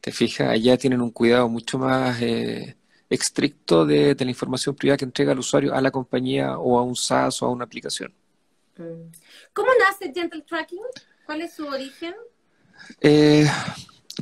Te 0.00 0.10
fijas, 0.10 0.48
allá 0.48 0.76
tienen 0.76 1.00
un 1.00 1.12
cuidado 1.12 1.48
mucho 1.48 1.78
más 1.78 2.20
eh, 2.20 2.76
estricto 3.14 3.84
de, 3.86 4.16
la 4.18 4.30
información 4.30 4.74
privada 4.74 4.96
que 4.96 5.04
entrega 5.04 5.32
el 5.32 5.38
usuario 5.38 5.74
a 5.74 5.80
la 5.80 5.90
compañía 5.90 6.58
o 6.58 6.78
a 6.78 6.82
un 6.82 6.96
SaaS 6.96 7.42
o 7.42 7.46
a 7.46 7.50
una 7.50 7.64
aplicación. 7.64 8.12
Mm. 8.76 9.10
¿Cómo 9.52 9.68
nace 9.78 10.12
Gentle 10.14 10.42
Tracking? 10.42 10.82
¿Cuál 11.24 11.42
es 11.42 11.54
su 11.54 11.66
origen? 11.66 12.14
Eh, 13.00 13.46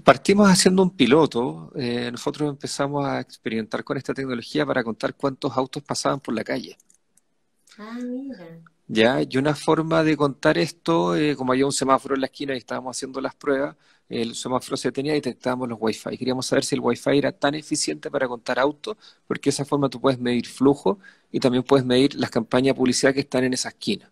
partimos 0.04 0.48
haciendo 0.48 0.82
un 0.82 0.90
piloto. 0.90 1.72
Eh, 1.74 2.10
nosotros 2.10 2.50
empezamos 2.50 3.04
a 3.06 3.20
experimentar 3.20 3.82
con 3.84 3.96
esta 3.96 4.14
tecnología 4.14 4.64
para 4.64 4.84
contar 4.84 5.14
cuántos 5.14 5.56
autos 5.56 5.82
pasaban 5.82 6.20
por 6.20 6.34
la 6.34 6.44
calle. 6.44 6.76
Ah, 7.78 7.98
mira. 8.00 8.60
Ya, 8.88 9.22
y 9.22 9.38
una 9.38 9.54
forma 9.54 10.04
de 10.04 10.16
contar 10.16 10.58
esto, 10.58 11.16
eh, 11.16 11.34
como 11.34 11.52
había 11.52 11.64
un 11.64 11.72
semáforo 11.72 12.14
en 12.14 12.20
la 12.20 12.26
esquina 12.26 12.54
y 12.54 12.58
estábamos 12.58 12.96
haciendo 12.96 13.20
las 13.20 13.34
pruebas, 13.34 13.76
el 14.08 14.34
semáforo 14.34 14.76
se 14.76 14.92
tenía 14.92 15.12
y 15.12 15.16
detectábamos 15.16 15.68
los 15.68 15.78
Wi-Fi. 15.80 16.18
Queríamos 16.18 16.46
saber 16.46 16.64
si 16.64 16.74
el 16.74 16.80
Wi-Fi 16.82 17.18
era 17.18 17.32
tan 17.32 17.54
eficiente 17.54 18.10
para 18.10 18.28
contar 18.28 18.58
autos, 18.58 18.96
porque 19.26 19.48
de 19.48 19.50
esa 19.50 19.64
forma 19.64 19.88
tú 19.88 20.00
puedes 20.00 20.18
medir 20.20 20.46
flujo 20.46 20.98
y 21.30 21.40
también 21.40 21.62
puedes 21.62 21.86
medir 21.86 22.14
las 22.16 22.30
campañas 22.30 22.74
de 22.74 22.78
publicidad 22.78 23.14
que 23.14 23.20
están 23.20 23.44
en 23.44 23.54
esa 23.54 23.70
esquina. 23.70 24.10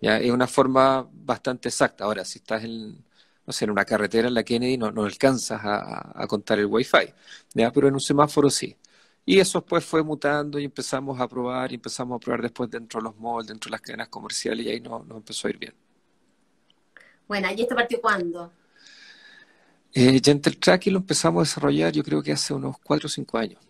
¿ya? 0.00 0.18
Es 0.18 0.30
una 0.30 0.46
forma 0.46 1.08
bastante 1.12 1.68
exacta. 1.68 2.04
Ahora, 2.04 2.24
si 2.24 2.38
estás 2.38 2.64
en, 2.64 3.04
no 3.46 3.52
sé, 3.52 3.64
en 3.64 3.70
una 3.72 3.84
carretera 3.84 4.28
en 4.28 4.34
la 4.34 4.44
Kennedy, 4.44 4.76
no, 4.78 4.92
no 4.92 5.04
alcanzas 5.04 5.60
a, 5.64 6.26
contar 6.28 6.58
el 6.58 6.66
Wi-Fi, 6.66 7.12
¿ya? 7.54 7.72
pero 7.72 7.88
en 7.88 7.94
un 7.94 8.00
semáforo 8.00 8.50
sí. 8.50 8.76
Y 9.26 9.40
eso 9.40 9.60
después 9.60 9.84
fue 9.84 10.02
mutando 10.02 10.58
y 10.58 10.64
empezamos 10.64 11.18
a 11.18 11.26
probar 11.26 11.72
y 11.72 11.76
empezamos 11.76 12.16
a 12.16 12.18
probar 12.20 12.42
después 12.42 12.70
dentro 12.70 13.00
de 13.00 13.04
los 13.04 13.18
malls, 13.18 13.46
dentro 13.48 13.68
de 13.68 13.72
las 13.72 13.80
cadenas 13.80 14.08
comerciales 14.08 14.66
y 14.66 14.68
ahí 14.68 14.80
nos 14.80 15.06
no 15.06 15.16
empezó 15.16 15.48
a 15.48 15.50
ir 15.50 15.58
bien. 15.58 15.74
Bueno, 17.26 17.48
¿y 17.56 17.62
esto 17.62 17.74
partió 17.74 18.00
cuándo? 18.02 18.52
Eh, 19.96 20.20
Gentle 20.22 20.56
Tracking 20.56 20.92
lo 20.92 20.98
empezamos 20.98 21.40
a 21.40 21.44
desarrollar 21.44 21.92
yo 21.92 22.02
creo 22.02 22.20
que 22.20 22.32
hace 22.32 22.52
unos 22.52 22.76
4 22.82 23.06
o 23.06 23.08
5 23.08 23.38
años. 23.38 23.60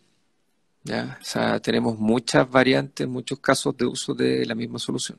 ¿ya? 0.82 1.18
O 1.20 1.24
sea, 1.24 1.60
tenemos 1.60 1.98
muchas 1.98 2.50
variantes, 2.50 3.06
muchos 3.06 3.38
casos 3.40 3.76
de 3.76 3.84
uso 3.84 4.14
de 4.14 4.46
la 4.46 4.54
misma 4.54 4.78
solución. 4.78 5.18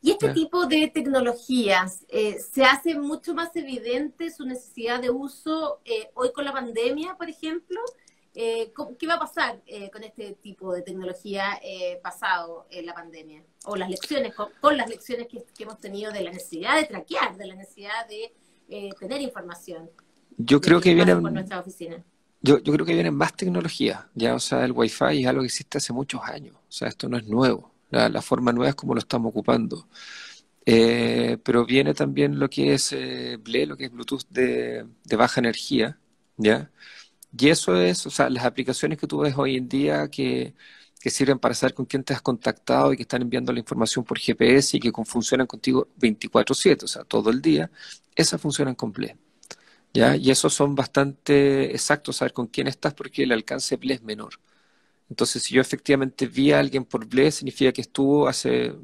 Y 0.00 0.12
este 0.12 0.32
tipo 0.32 0.66
de 0.66 0.88
tecnologías, 0.88 2.04
eh, 2.08 2.38
¿se 2.38 2.64
hace 2.64 2.94
mucho 2.94 3.34
más 3.34 3.54
evidente 3.56 4.30
su 4.30 4.46
necesidad 4.46 5.00
de 5.00 5.10
uso 5.10 5.80
eh, 5.84 6.10
hoy 6.14 6.30
con 6.32 6.44
la 6.44 6.52
pandemia, 6.52 7.16
por 7.16 7.28
ejemplo? 7.28 7.80
Eh, 8.32 8.72
¿Qué 8.96 9.06
va 9.08 9.14
a 9.14 9.18
pasar 9.18 9.60
con 9.92 10.04
este 10.04 10.34
tipo 10.34 10.72
de 10.72 10.82
tecnología 10.82 11.60
pasado 12.00 12.68
en 12.70 12.86
la 12.86 12.94
pandemia? 12.94 13.42
O 13.64 13.74
las 13.74 13.90
lecciones, 13.90 14.32
con, 14.34 14.76
las 14.76 14.88
lecciones 14.88 15.26
que, 15.26 15.42
que, 15.56 15.64
hemos 15.64 15.80
tenido 15.80 16.12
de 16.12 16.22
la 16.22 16.30
necesidad 16.30 16.76
de 16.76 16.84
traquear, 16.84 17.36
de 17.36 17.46
la 17.46 17.56
necesidad 17.56 18.06
de 18.06 18.32
eh, 18.68 18.90
tener 18.98 19.20
información. 19.20 19.90
Yo 20.36 20.60
creo 20.60 20.80
que, 20.80 20.94
vienen 20.94 21.22
nuestra 21.22 21.60
oficina. 21.60 22.02
Yo, 22.40 22.58
yo 22.58 22.72
creo 22.72 22.86
que 22.86 22.94
vienen 22.94 23.14
más 23.14 23.34
tecnología, 23.34 24.08
ya, 24.14 24.34
o 24.34 24.38
sea, 24.38 24.64
el 24.64 24.72
Wi-Fi 24.72 25.22
es 25.22 25.26
algo 25.26 25.40
que 25.40 25.46
existe 25.46 25.78
hace 25.78 25.92
muchos 25.92 26.20
años, 26.22 26.54
o 26.54 26.72
sea, 26.72 26.86
esto 26.86 27.08
no 27.08 27.16
es 27.16 27.26
nuevo, 27.26 27.72
la, 27.90 28.22
forma 28.22 28.52
nueva 28.52 28.70
es 28.70 28.74
como 28.76 28.94
lo 28.94 29.00
estamos 29.00 29.30
ocupando. 29.30 29.88
Eh, 30.64 31.38
pero 31.42 31.64
viene 31.64 31.94
también 31.94 32.38
lo 32.38 32.50
que 32.50 32.74
es 32.74 32.92
eh, 32.92 33.38
BLE, 33.42 33.66
lo 33.66 33.76
que 33.76 33.86
es 33.86 33.92
Bluetooth 33.92 34.28
de, 34.28 34.86
de, 35.04 35.16
baja 35.16 35.40
energía, 35.40 35.98
¿ya? 36.36 36.70
Y 37.36 37.48
eso 37.48 37.76
es, 37.80 38.06
o 38.06 38.10
sea, 38.10 38.28
las 38.30 38.44
aplicaciones 38.44 38.98
que 38.98 39.06
tú 39.06 39.20
ves 39.20 39.34
hoy 39.36 39.56
en 39.56 39.68
día 39.68 40.08
que, 40.08 40.54
que 41.00 41.10
sirven 41.10 41.38
para 41.38 41.54
saber 41.54 41.74
con 41.74 41.86
quién 41.86 42.04
te 42.04 42.12
has 42.12 42.22
contactado 42.22 42.92
y 42.92 42.96
que 42.96 43.02
están 43.02 43.22
enviando 43.22 43.52
la 43.52 43.60
información 43.60 44.04
por 44.04 44.18
GPS 44.18 44.76
y 44.76 44.80
que 44.80 44.92
funcionan 45.04 45.46
contigo 45.46 45.88
24/7, 45.98 46.84
o 46.84 46.88
sea, 46.88 47.04
todo 47.04 47.30
el 47.30 47.40
día, 47.40 47.70
esas 48.16 48.40
funcionan 48.40 48.74
con 48.74 48.92
Ble. 48.92 49.16
¿ya? 49.94 50.16
Y 50.16 50.30
esos 50.30 50.54
son 50.54 50.74
bastante 50.74 51.72
exactos, 51.72 52.16
saber 52.16 52.32
con 52.32 52.46
quién 52.48 52.66
estás 52.68 52.94
porque 52.94 53.22
el 53.24 53.32
alcance 53.32 53.76
Ble 53.76 53.94
es 53.94 54.02
menor. 54.02 54.34
Entonces, 55.10 55.42
si 55.42 55.54
yo 55.54 55.60
efectivamente 55.60 56.26
vi 56.26 56.52
a 56.52 56.58
alguien 56.60 56.84
por 56.84 57.06
Ble, 57.06 57.30
significa 57.30 57.72
que 57.72 57.80
estuvo 57.82 58.28
hace 58.28 58.74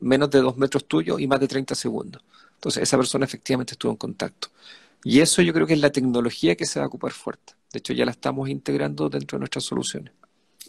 menos 0.00 0.30
de 0.30 0.40
dos 0.40 0.56
metros 0.56 0.86
tuyos 0.86 1.20
y 1.20 1.26
más 1.26 1.40
de 1.40 1.48
30 1.48 1.74
segundos. 1.74 2.22
Entonces, 2.54 2.82
esa 2.82 2.96
persona 2.96 3.24
efectivamente 3.24 3.72
estuvo 3.72 3.92
en 3.92 3.98
contacto. 3.98 4.48
Y 5.04 5.20
eso 5.20 5.42
yo 5.42 5.52
creo 5.52 5.66
que 5.66 5.74
es 5.74 5.80
la 5.80 5.90
tecnología 5.92 6.56
que 6.56 6.66
se 6.66 6.80
va 6.80 6.84
a 6.86 6.88
ocupar 6.88 7.12
fuerte. 7.12 7.54
De 7.72 7.78
hecho, 7.78 7.92
ya 7.92 8.04
la 8.04 8.10
estamos 8.12 8.48
integrando 8.48 9.08
dentro 9.08 9.36
de 9.36 9.40
nuestras 9.40 9.64
soluciones. 9.64 10.12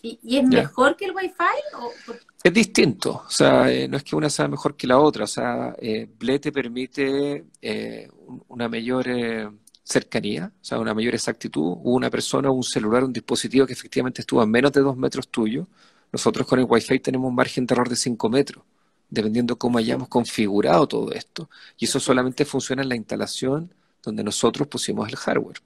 ¿Y, 0.02 0.38
es 0.38 0.44
mejor 0.48 0.96
que 0.96 1.06
el 1.06 1.12
Wi-Fi? 1.12 2.14
Es 2.44 2.54
distinto, 2.54 3.24
o 3.26 3.30
sea, 3.30 3.72
eh, 3.72 3.88
no 3.88 3.98
es 3.98 4.04
que 4.04 4.16
una 4.16 4.30
sea 4.30 4.48
mejor 4.48 4.76
que 4.76 4.88
la 4.88 5.00
otra, 5.00 5.26
o 5.26 5.28
sea, 5.28 5.76
eh, 5.80 6.08
BLE 6.18 6.40
te 6.40 6.52
permite 6.52 7.46
eh, 7.62 8.10
una 8.50 8.70
mayor 8.70 9.08
eh, 9.08 9.50
cercanía, 9.84 10.52
o 10.62 10.66
sea, 10.66 10.80
una 10.80 10.94
mayor 10.94 11.16
exactitud. 11.16 11.78
una 11.84 12.10
persona, 12.10 12.52
un 12.52 12.64
celular, 12.64 13.04
un 13.04 13.14
dispositivo 13.14 13.66
que 13.66 13.74
efectivamente 13.74 14.22
estuvo 14.22 14.42
a 14.42 14.46
menos 14.46 14.72
de 14.72 14.82
dos 14.82 14.98
metros 14.98 15.30
tuyo. 15.30 15.68
Nosotros 16.12 16.48
con 16.48 16.60
el 16.60 16.66
Wi-Fi 16.70 17.00
tenemos 17.00 17.30
un 17.30 17.36
margen 17.36 17.66
de 17.66 17.74
error 17.74 17.90
de 17.90 17.96
cinco 17.96 18.30
metros, 18.30 18.64
dependiendo 19.10 19.58
cómo 19.58 19.78
hayamos 19.78 20.08
configurado 20.08 20.88
todo 20.88 21.12
esto. 21.12 21.50
Y 21.78 21.86
eso 21.86 22.00
solamente 22.00 22.46
funciona 22.46 22.82
en 22.82 22.90
la 22.90 22.96
instalación 22.96 23.74
donde 24.04 24.24
nosotros 24.24 24.68
pusimos 24.68 25.08
el 25.10 25.16
hardware. 25.16 25.62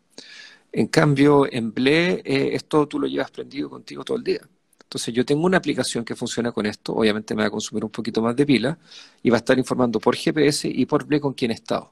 En 0.71 0.87
cambio, 0.87 1.51
en 1.51 1.73
BLE, 1.73 2.21
eh, 2.23 2.55
esto 2.55 2.87
tú 2.87 2.99
lo 2.99 3.07
llevas 3.07 3.31
prendido 3.31 3.69
contigo 3.69 4.03
todo 4.03 4.17
el 4.17 4.23
día. 4.23 4.41
Entonces, 4.83 5.13
yo 5.13 5.25
tengo 5.25 5.45
una 5.45 5.57
aplicación 5.57 6.03
que 6.03 6.15
funciona 6.15 6.51
con 6.51 6.65
esto, 6.65 6.93
obviamente 6.93 7.33
me 7.35 7.43
va 7.43 7.47
a 7.47 7.51
consumir 7.51 7.83
un 7.83 7.91
poquito 7.91 8.21
más 8.21 8.35
de 8.35 8.45
pila 8.45 8.77
y 9.21 9.29
va 9.29 9.37
a 9.37 9.39
estar 9.39 9.57
informando 9.57 9.99
por 9.99 10.15
GPS 10.15 10.67
y 10.67 10.85
por 10.85 11.05
BLE 11.05 11.19
con 11.19 11.33
quién 11.33 11.51
he 11.51 11.55
estado. 11.55 11.91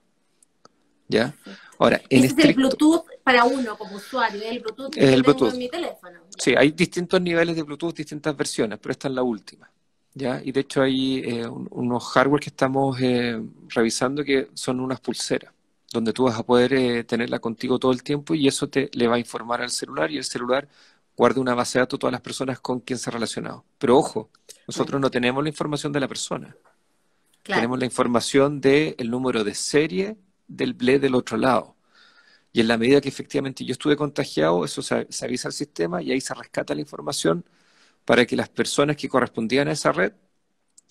¿Ya? 1.08 1.34
Ahora, 1.80 2.02
en 2.10 2.26
es 2.26 2.38
el 2.38 2.54
Bluetooth 2.54 3.06
para 3.24 3.46
uno 3.46 3.78
como 3.78 3.96
usuario, 3.96 4.42
el 4.44 4.60
Bluetooth 4.60 4.92
que 4.92 5.14
el 5.14 5.24
tengo 5.24 5.50
en 5.50 5.58
mi 5.58 5.70
teléfono. 5.70 6.20
Sí, 6.38 6.54
hay 6.56 6.72
distintos 6.72 7.22
niveles 7.22 7.56
de 7.56 7.64
Bluetooth, 7.64 7.96
distintas 7.96 8.36
versiones, 8.36 8.80
pero 8.80 8.92
esta 8.92 9.08
es 9.08 9.14
la 9.14 9.24
última. 9.24 9.72
¿ya? 10.14 10.42
Y 10.44 10.52
de 10.52 10.60
hecho 10.60 10.82
hay 10.82 11.20
eh, 11.20 11.48
unos 11.48 12.06
hardware 12.10 12.42
que 12.42 12.50
estamos 12.50 13.00
eh, 13.02 13.42
revisando 13.70 14.24
que 14.24 14.50
son 14.54 14.80
unas 14.80 15.00
pulseras 15.00 15.54
donde 15.92 16.14
tú 16.14 16.24
vas 16.26 16.38
a 16.38 16.44
poder 16.44 16.74
eh, 16.74 17.04
tenerla 17.04 17.40
contigo 17.40 17.80
todo 17.80 17.92
el 17.92 18.04
tiempo 18.04 18.36
y 18.36 18.48
eso 18.48 18.70
te 18.70 18.90
le 18.94 19.08
va 19.08 19.16
a 19.16 19.20
informar 19.20 19.62
al 19.62 19.72
celular 19.72 20.12
y 20.12 20.18
el 20.18 20.24
celular 20.24 20.68
guarda 21.18 21.42
una 21.42 21.56
base 21.56 21.80
de 21.80 21.82
datos 21.82 21.98
de 21.98 22.02
todas 22.02 22.12
las 22.14 22.22
personas 22.22 22.60
con 22.60 22.80
quien 22.80 22.98
se 22.98 23.10
ha 23.10 23.14
relacionado. 23.14 23.66
Pero 23.78 23.98
ojo, 23.98 24.30
nosotros 24.68 25.02
no 25.02 25.10
tenemos 25.12 25.44
la 25.44 25.50
información 25.50 25.92
de 25.92 26.00
la 26.00 26.08
persona. 26.08 26.56
Tenemos 27.44 27.80
la 27.80 27.86
información 27.86 28.62
del 28.62 29.10
número 29.10 29.44
de 29.44 29.56
serie 29.56 30.18
del 30.48 30.74
BLE 30.74 31.00
del 31.00 31.16
otro 31.16 31.38
lado. 31.38 31.76
Y 32.52 32.62
en 32.62 32.68
la 32.68 32.78
medida 32.78 33.02
que 33.02 33.10
efectivamente 33.10 33.66
yo 33.66 33.74
estuve 33.74 33.96
contagiado, 33.96 34.66
eso 34.66 34.82
se, 34.82 35.08
avisa 35.22 35.48
al 35.48 35.54
sistema 35.54 36.02
y 36.02 36.12
ahí 36.12 36.22
se 36.22 36.34
rescata 36.34 36.74
la 36.74 36.82
información 36.82 37.46
para 38.06 38.26
que 38.26 38.36
las 38.36 38.50
personas 38.50 38.96
que 38.96 39.10
correspondían 39.10 39.68
a 39.68 39.74
esa 39.74 39.92
red 39.92 40.14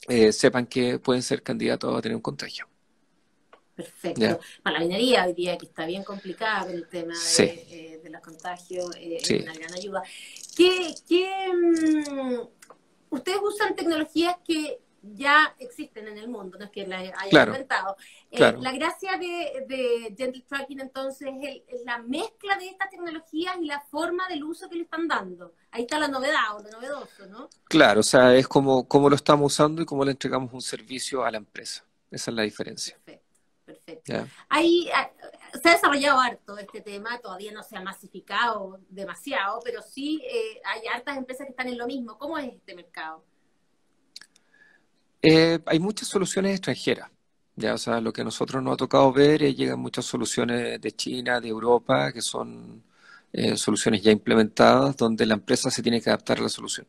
eh, 0.08 0.32
sepan 0.32 0.66
que 0.66 0.98
pueden 0.98 1.22
ser 1.22 1.42
candidatos 1.42 1.96
a 1.96 2.02
tener 2.02 2.16
un 2.16 2.22
contagio. 2.22 2.68
Perfecto. 3.78 4.40
la 4.64 4.80
minería 4.80 5.24
hoy 5.24 5.34
día 5.34 5.56
que 5.56 5.66
está 5.66 5.86
bien 5.86 6.02
complicada 6.02 6.72
el 6.72 6.88
tema 6.88 7.14
de, 7.14 7.44
eh, 7.44 8.10
los 8.10 8.20
contagios, 8.20 8.90
eh, 8.96 9.18
es 9.20 9.30
una 9.30 9.54
gran 9.54 9.72
ayuda. 9.72 10.02
¿Qué, 10.56 10.96
mm, 11.54 12.40
ustedes 13.10 13.38
usan 13.40 13.76
tecnologías 13.76 14.34
que 14.44 14.80
ya 15.00 15.54
existen 15.60 16.08
en 16.08 16.18
el 16.18 16.28
mundo, 16.28 16.58
no 16.58 16.64
es 16.64 16.72
que 16.72 16.88
las 16.88 17.02
hayan 17.18 17.46
inventado. 17.46 17.96
Eh, 18.32 18.56
la 18.58 18.72
gracia 18.72 19.16
de, 19.16 20.12
Gentle 20.18 20.42
Tracking 20.48 20.80
entonces 20.80 21.28
es, 21.40 21.84
la 21.84 21.98
mezcla 21.98 22.56
de 22.58 22.70
estas 22.70 22.90
tecnologías 22.90 23.58
y 23.60 23.66
la 23.66 23.80
forma 23.80 24.26
del 24.26 24.42
uso 24.42 24.68
que 24.68 24.74
le 24.74 24.82
están 24.82 25.06
dando. 25.06 25.54
Ahí 25.70 25.82
está 25.82 26.00
la 26.00 26.08
novedad 26.08 26.56
o 26.56 26.62
lo 26.64 26.70
novedoso, 26.70 27.26
¿no? 27.28 27.48
Claro, 27.68 28.00
o 28.00 28.02
sea, 28.02 28.34
es 28.34 28.48
como, 28.48 28.88
como 28.88 29.08
lo 29.08 29.14
estamos 29.14 29.52
usando 29.52 29.82
y 29.82 29.86
cómo 29.86 30.04
le 30.04 30.10
entregamos 30.10 30.52
un 30.52 30.62
servicio 30.62 31.24
a 31.24 31.30
la 31.30 31.38
empresa. 31.38 31.84
Esa 32.10 32.32
es 32.32 32.34
la 32.34 32.42
diferencia. 32.42 32.96
Perfecto 32.96 33.17
perfecto. 33.94 34.28
Ahí 34.48 34.88
ah, 34.94 35.10
se 35.60 35.68
ha 35.68 35.72
desarrollado 35.72 36.20
harto 36.20 36.58
este 36.58 36.80
tema, 36.80 37.18
todavía 37.18 37.52
no 37.52 37.62
se 37.62 37.76
ha 37.76 37.80
masificado 37.80 38.80
demasiado, 38.88 39.60
pero 39.64 39.82
sí 39.82 40.22
eh, 40.24 40.60
hay 40.64 40.86
hartas 40.88 41.16
empresas 41.16 41.46
que 41.46 41.50
están 41.50 41.68
en 41.68 41.78
lo 41.78 41.86
mismo. 41.86 42.18
¿Cómo 42.18 42.38
es 42.38 42.52
este 42.52 42.74
mercado? 42.74 43.24
Eh, 45.22 45.58
hay 45.66 45.78
muchas 45.80 46.08
soluciones 46.08 46.52
extranjeras. 46.52 47.10
Ya, 47.56 47.74
o 47.74 47.78
sea, 47.78 48.00
lo 48.00 48.12
que 48.12 48.20
a 48.20 48.24
nosotros 48.24 48.62
nos 48.62 48.74
ha 48.74 48.76
tocado 48.76 49.12
ver 49.12 49.42
es 49.42 49.56
llegan 49.56 49.80
muchas 49.80 50.04
soluciones 50.04 50.80
de 50.80 50.92
China, 50.92 51.40
de 51.40 51.48
Europa, 51.48 52.12
que 52.12 52.22
son 52.22 52.84
eh, 53.32 53.56
soluciones 53.56 54.00
ya 54.00 54.12
implementadas, 54.12 54.96
donde 54.96 55.26
la 55.26 55.34
empresa 55.34 55.68
se 55.70 55.82
tiene 55.82 56.00
que 56.00 56.10
adaptar 56.10 56.38
a 56.38 56.42
la 56.42 56.48
solución. 56.48 56.86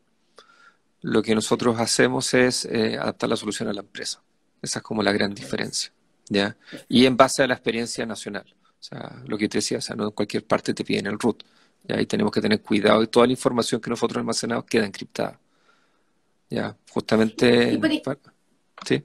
Lo 1.02 1.22
que 1.22 1.34
nosotros 1.34 1.80
hacemos 1.80 2.34
es 2.34 2.66
adaptar 2.66 3.30
la 3.30 3.36
solución 3.36 3.68
a 3.68 3.72
la 3.72 3.80
empresa. 3.80 4.22
Esa 4.62 4.78
es 4.78 4.82
como 4.82 5.02
la 5.02 5.12
gran 5.12 5.34
diferencia. 5.34 5.90
¿Ya? 6.30 6.56
Y 6.88 7.04
en 7.04 7.16
base 7.16 7.42
a 7.42 7.46
la 7.46 7.54
experiencia 7.54 8.06
nacional. 8.06 8.46
O 8.64 8.82
sea, 8.82 9.22
lo 9.26 9.36
que 9.36 9.48
te 9.48 9.58
decía, 9.58 9.78
o 9.78 9.80
sea, 9.82 9.94
no 9.94 10.04
en 10.04 10.10
cualquier 10.12 10.46
parte 10.46 10.72
te 10.72 10.84
piden 10.84 11.08
el 11.08 11.18
root. 11.18 11.42
¿ya? 11.84 12.00
Y 12.00 12.06
tenemos 12.06 12.32
que 12.32 12.40
tener 12.40 12.62
cuidado 12.62 13.02
y 13.02 13.08
toda 13.08 13.26
la 13.26 13.32
información 13.32 13.80
que 13.80 13.90
nosotros 13.90 14.18
almacenamos 14.18 14.64
queda 14.64 14.86
encriptada. 14.86 15.38
¿Ya? 16.48 16.76
Justamente... 16.90 17.78
¿Sí? 18.86 19.04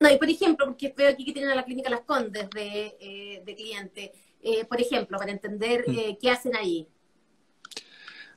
No, 0.00 0.10
y 0.10 0.18
por 0.18 0.28
ejemplo, 0.28 0.66
porque 0.66 0.92
veo 0.94 1.08
aquí 1.08 1.24
que 1.24 1.32
tienen 1.32 1.52
a 1.52 1.54
la 1.54 1.64
clínica 1.64 1.88
Las 1.88 2.00
Condes 2.00 2.50
de, 2.50 2.96
eh, 3.00 3.42
de 3.46 3.54
cliente. 3.54 4.12
Eh, 4.42 4.66
por 4.66 4.78
ejemplo, 4.78 5.16
para 5.16 5.32
entender 5.32 5.84
mm. 5.86 5.98
eh, 5.98 6.18
qué 6.20 6.30
hacen 6.30 6.54
ahí. 6.56 6.86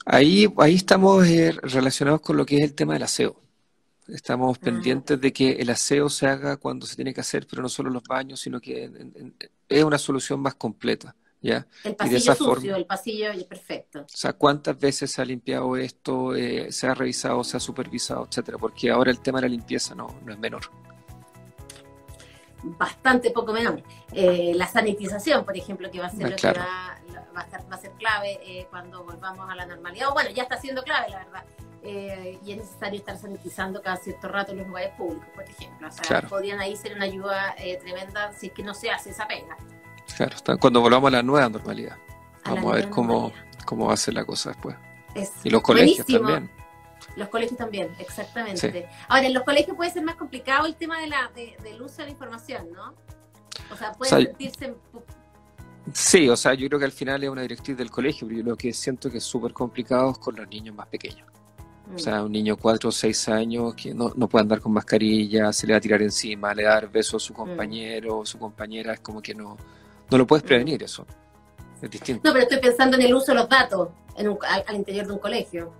Ahí, 0.05 0.47
ahí 0.59 0.75
estamos 0.75 1.27
relacionados 1.27 2.21
con 2.21 2.37
lo 2.37 2.45
que 2.45 2.57
es 2.57 2.63
el 2.63 2.73
tema 2.73 2.93
del 2.93 3.03
aseo. 3.03 3.46
Estamos 4.07 4.57
ah. 4.57 4.61
pendientes 4.63 5.19
de 5.19 5.33
que 5.33 5.51
el 5.53 5.69
aseo 5.69 6.09
se 6.09 6.27
haga 6.27 6.57
cuando 6.57 6.85
se 6.85 6.95
tiene 6.95 7.13
que 7.13 7.21
hacer, 7.21 7.45
pero 7.47 7.61
no 7.61 7.69
solo 7.69 7.89
los 7.89 8.03
baños, 8.03 8.39
sino 8.39 8.59
que 8.59 8.89
es 9.67 9.83
una 9.83 9.97
solución 9.97 10.39
más 10.39 10.55
completa. 10.55 11.15
¿ya? 11.41 11.67
El 11.83 11.95
pasillo 11.95 12.35
sucio, 12.35 12.75
el 12.75 12.85
pasillo 12.85 13.29
perfecto. 13.47 14.01
O 14.01 14.05
sea, 14.07 14.33
¿cuántas 14.33 14.77
veces 14.79 15.11
se 15.11 15.21
ha 15.21 15.25
limpiado 15.25 15.75
esto, 15.77 16.35
eh, 16.35 16.71
se 16.71 16.87
ha 16.87 16.93
revisado, 16.93 17.43
se 17.43 17.57
ha 17.57 17.59
supervisado, 17.59 18.27
etcétera? 18.29 18.57
Porque 18.57 18.89
ahora 18.89 19.11
el 19.11 19.19
tema 19.19 19.39
de 19.39 19.47
la 19.47 19.51
limpieza 19.51 19.95
no, 19.95 20.07
no 20.25 20.33
es 20.33 20.39
menor. 20.39 20.61
Bastante 22.63 23.31
poco 23.31 23.53
menor. 23.53 23.81
Eh, 24.11 24.53
la 24.55 24.67
sanitización, 24.67 25.45
por 25.45 25.55
ejemplo, 25.55 25.89
que 25.91 25.99
va 25.99 26.07
a 26.07 26.09
ser 26.09 26.29
lo 26.29 26.35
que 26.35 26.47
va, 26.47 26.97
a 27.69 27.77
ser 27.77 27.91
clave 27.91 28.39
eh, 28.43 28.67
cuando 28.69 29.03
volvamos 29.03 29.49
a 29.49 29.55
la 29.55 29.65
normalidad. 29.65 30.09
O 30.09 30.13
bueno, 30.13 30.31
ya 30.31 30.43
está 30.43 30.59
siendo 30.59 30.81
clave, 30.83 31.09
la 31.09 31.19
verdad. 31.19 31.43
Eh, 31.83 32.39
y 32.43 32.51
es 32.51 32.57
necesario 32.57 32.99
estar 32.99 33.17
sanitizando 33.17 33.81
cada 33.81 33.97
cierto 33.97 34.27
rato 34.27 34.53
los 34.53 34.67
lugares 34.67 34.91
públicos, 34.97 35.27
por 35.33 35.43
ejemplo. 35.43 35.87
O 35.87 35.91
sea, 35.91 36.21
podrían 36.21 36.59
ahí 36.59 36.75
ser 36.75 36.95
una 36.95 37.05
ayuda 37.05 37.55
eh, 37.57 37.77
tremenda 37.77 38.31
si 38.33 38.47
es 38.47 38.53
que 38.53 38.63
no 38.63 38.73
se 38.73 38.89
hace 38.89 39.11
esa 39.11 39.27
pena. 39.27 39.55
Claro, 40.15 40.35
cuando 40.59 40.81
volvamos 40.81 41.09
a 41.09 41.17
la 41.17 41.23
nueva 41.23 41.49
normalidad. 41.49 41.97
Vamos 42.45 42.73
a 42.73 42.75
ver 42.77 42.89
cómo, 42.89 43.31
cómo 43.65 43.87
va 43.87 43.93
a 43.93 43.97
ser 43.97 44.13
la 44.13 44.25
cosa 44.25 44.51
después. 44.51 44.75
y 45.43 45.49
los 45.49 45.61
colegios 45.61 46.05
también. 46.05 46.49
Los 47.15 47.29
colegios 47.29 47.57
también, 47.57 47.93
exactamente. 47.99 48.87
Ahora, 49.07 49.27
en 49.27 49.33
los 49.33 49.43
colegios 49.43 49.75
puede 49.75 49.91
ser 49.91 50.03
más 50.03 50.15
complicado 50.15 50.65
el 50.65 50.75
tema 50.75 50.99
de 50.99 51.07
la, 51.07 51.31
del 51.35 51.81
uso 51.81 51.97
de 51.97 52.05
la 52.05 52.11
información, 52.11 52.71
¿no? 52.73 52.93
O 53.71 53.75
sea, 53.75 53.91
puede 53.93 54.09
sentirse... 54.09 54.75
Sí, 55.93 56.27
o 56.29 56.35
sea, 56.35 56.53
yo 56.53 56.67
creo 56.67 56.79
que 56.79 56.85
al 56.85 56.91
final 56.91 57.23
es 57.23 57.29
una 57.29 57.41
directriz 57.41 57.77
del 57.77 57.89
colegio, 57.89 58.27
pero 58.27 58.39
yo 58.39 58.45
lo 58.45 58.55
que 58.57 58.73
siento 58.73 59.09
que 59.09 59.19
es 59.19 59.23
súper 59.23 59.53
complicado 59.53 60.11
es 60.11 60.17
con 60.17 60.35
los 60.35 60.47
niños 60.47 60.75
más 60.75 60.87
pequeños. 60.87 61.25
O 61.93 61.99
sea, 61.99 62.23
un 62.23 62.31
niño 62.31 62.55
de 62.55 62.61
4 62.61 62.89
o 62.89 62.91
6 62.91 63.29
años 63.29 63.73
que 63.75 63.93
no, 63.93 64.11
no, 64.15 64.27
puede 64.27 64.43
andar 64.43 64.59
con 64.59 64.73
mascarilla, 64.73 65.51
se 65.53 65.65
le 65.65 65.73
va 65.73 65.77
a 65.77 65.81
tirar 65.81 66.01
encima, 66.01 66.53
le 66.53 66.63
va 66.63 66.71
a 66.71 66.73
dar 66.75 66.91
besos 66.91 67.23
a 67.23 67.27
su 67.27 67.33
mm. 67.33 67.35
compañero 67.35 68.17
o 68.19 68.25
su 68.25 68.37
compañera, 68.37 68.93
es 68.93 68.99
como 68.99 69.21
que 69.21 69.33
no, 69.33 69.57
no 70.09 70.17
lo 70.17 70.27
puedes 70.27 70.43
mm. 70.43 70.47
prevenir 70.47 70.83
eso. 70.83 71.05
Es 71.81 71.89
distinto. 71.89 72.21
No, 72.23 72.33
pero 72.33 72.43
estoy 72.43 72.59
pensando 72.59 72.97
en 72.97 73.03
el 73.03 73.13
uso 73.13 73.31
de 73.31 73.35
los 73.35 73.49
datos 73.49 73.89
en 74.17 74.27
al, 74.67 74.75
interior 74.75 75.07
de 75.07 75.13
un 75.13 75.19
colegio. 75.19 75.71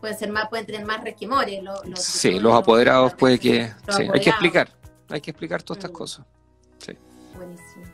Pueden, 0.00 0.18
ser 0.18 0.32
más, 0.32 0.48
pueden 0.48 0.66
tener 0.66 0.84
más 0.84 1.04
resquimores. 1.04 1.62
Los, 1.62 1.80
sí, 1.94 2.40
los 2.40 2.54
apoderados 2.54 3.14
puede 3.14 3.38
que... 3.38 3.72
Sí, 3.88 4.08
hay 4.12 4.20
que 4.20 4.30
explicar, 4.30 4.68
hay 5.08 5.20
que 5.20 5.30
explicar 5.30 5.62
todas 5.62 5.78
estas 5.78 5.92
mm. 5.92 5.94
cosas. 5.94 6.26
Sí. 6.78 6.92
Buenísimo. 7.36 7.84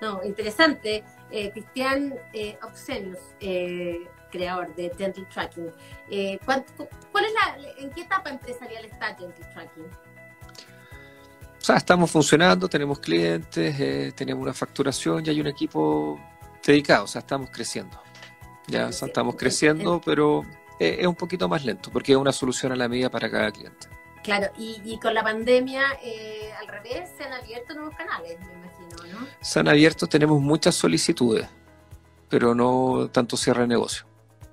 No, 0.00 0.24
interesante. 0.24 1.04
Eh, 1.30 1.50
Cristian 1.52 2.14
eh, 2.32 2.58
Oxenius, 2.62 3.18
eh, 3.40 3.98
creador 4.30 4.74
de 4.74 4.92
Gentle 4.96 5.26
Tracking. 5.32 5.70
Eh, 6.10 6.38
¿cuál, 6.44 6.64
es 7.24 7.32
la, 7.32 7.56
¿En 7.78 7.90
qué 7.90 8.02
etapa 8.02 8.30
empresarial 8.30 8.84
está 8.84 9.08
Gentle 9.08 9.44
Tracking? 9.52 9.84
O 9.84 11.62
sea, 11.62 11.76
estamos 11.76 12.10
funcionando, 12.10 12.68
tenemos 12.68 13.00
clientes, 13.00 13.78
eh, 13.78 14.12
tenemos 14.16 14.42
una 14.42 14.54
facturación 14.54 15.26
y 15.26 15.30
hay 15.30 15.40
un 15.40 15.46
equipo 15.46 16.18
dedicado, 16.64 17.04
o 17.04 17.06
sea, 17.06 17.20
estamos 17.20 17.50
creciendo. 17.50 18.00
Ya 18.66 18.88
estamos 18.88 19.34
creciendo, 19.36 20.00
pero 20.04 20.44
es 20.78 21.06
un 21.06 21.16
poquito 21.16 21.48
más 21.48 21.64
lento 21.64 21.90
porque 21.90 22.12
es 22.12 22.18
una 22.18 22.32
solución 22.32 22.72
a 22.72 22.76
la 22.76 22.88
medida 22.88 23.10
para 23.10 23.30
cada 23.30 23.50
cliente. 23.50 23.88
Claro, 24.22 24.52
y, 24.58 24.98
con 24.98 25.14
la 25.14 25.22
pandemia, 25.22 25.82
eh, 26.02 26.52
al 26.60 26.68
revés, 26.68 27.08
se 27.16 27.24
han 27.24 27.32
abierto 27.32 27.74
nuevos 27.74 27.94
canales, 27.96 28.38
me 28.40 28.52
imagino, 28.52 29.20
¿no? 29.20 29.26
Se 29.40 29.60
han 29.60 29.68
abierto, 29.68 30.06
tenemos 30.06 30.40
muchas 30.40 30.74
solicitudes, 30.74 31.48
pero 32.28 32.54
no 32.54 33.08
tanto 33.10 33.38
cierre 33.38 33.62
de 33.62 33.68
negocio. 33.68 34.04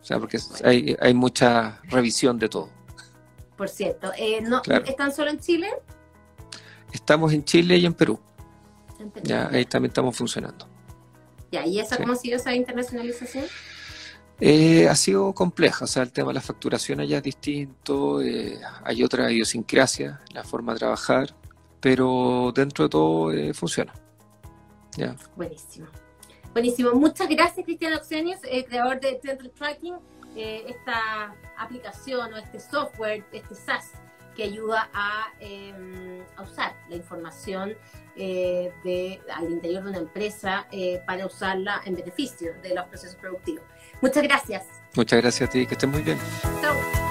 O 0.07 0.09
sea, 0.09 0.19
porque 0.19 0.39
hay, 0.63 0.95
hay 1.01 1.13
mucha 1.13 1.81
revisión 1.89 2.39
de 2.39 2.47
todo. 2.47 2.69
Por 3.57 3.67
cierto, 3.67 4.09
eh, 4.17 4.39
no, 4.39 4.61
¿están 4.85 5.13
solo 5.13 5.31
en 5.31 5.37
Chile? 5.37 5.67
Estamos 6.93 7.33
en 7.33 7.43
Chile 7.43 7.75
y 7.75 7.85
en 7.85 7.93
Perú. 7.93 8.17
Ya, 9.21 9.49
ahí 9.49 9.65
también 9.65 9.89
estamos 9.89 10.15
funcionando. 10.15 10.65
Ya, 11.51 11.65
¿y 11.65 11.81
esa 11.81 11.97
cómo 11.97 12.13
ha 12.13 12.15
sido 12.15 12.37
esa 12.37 12.55
internacionalización? 12.55 13.43
Eh, 14.39 14.87
ha 14.87 14.95
sido 14.95 15.33
compleja, 15.33 15.83
o 15.83 15.87
sea, 15.89 16.03
el 16.03 16.13
tema 16.13 16.29
de 16.29 16.35
la 16.35 16.41
facturación 16.41 17.01
allá 17.01 17.17
es 17.17 17.23
distinto, 17.23 18.21
eh, 18.21 18.61
hay 18.85 19.03
otra 19.03 19.29
idiosincrasia 19.29 20.21
la 20.31 20.45
forma 20.45 20.71
de 20.71 20.79
trabajar, 20.79 21.35
pero 21.81 22.53
dentro 22.55 22.85
de 22.85 22.89
todo 22.89 23.33
eh, 23.33 23.53
funciona. 23.53 23.91
Ya. 24.95 25.17
Buenísimo. 25.35 25.87
Buenísimo. 26.57 26.91
Muchas 26.93 27.29
gracias, 27.29 27.63
Cristian 27.63 27.93
Oxenius, 27.93 28.39
creador 28.67 28.99
de 28.99 29.19
Dental 29.21 29.51
Tracking, 29.51 29.93
esta 30.35 31.35
aplicación 31.55 32.33
o 32.33 32.37
este 32.37 32.59
software, 32.59 33.23
este 33.31 33.53
SaaS 33.53 33.91
que 34.35 34.45
ayuda 34.45 34.89
a, 34.91 35.27
em, 35.39 36.23
usar 36.43 36.75
la 36.89 36.95
información 36.95 37.75
de, 38.15 39.21
al 39.35 39.51
interior 39.51 39.83
de 39.83 39.89
una 39.91 39.99
empresa 39.99 40.67
para 41.05 41.27
usarla 41.27 41.83
en 41.85 41.93
beneficio 41.93 42.55
de 42.63 42.73
los 42.73 42.85
procesos 42.87 43.17
productivos. 43.17 43.63
Muchas 44.01 44.23
gracias. 44.23 44.65
Muchas 44.95 45.21
gracias 45.21 45.47
a 45.47 45.51
ti, 45.51 45.67
que 45.67 45.75
estés 45.75 45.87
muy 45.87 46.01
bien. 46.01 46.17
Chao. 46.59 47.06